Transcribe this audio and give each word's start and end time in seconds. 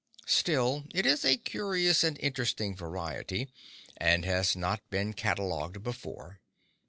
Still, 0.25 0.85
it 0.95 1.05
is 1.05 1.23
a 1.23 1.37
curious 1.37 2.03
and 2.03 2.17
interesting 2.21 2.75
variety, 2.75 3.49
and 3.97 4.25
has 4.25 4.55
not 4.55 4.81
been 4.89 5.13
catalogued 5.13 5.83
before. 5.83 6.39